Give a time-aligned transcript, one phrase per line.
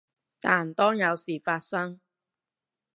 [0.39, 1.99] 但當有事發生